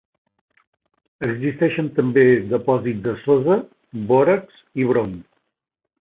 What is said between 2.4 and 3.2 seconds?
depòsits de